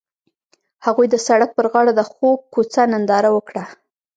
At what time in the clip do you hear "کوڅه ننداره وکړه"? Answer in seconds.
2.53-3.63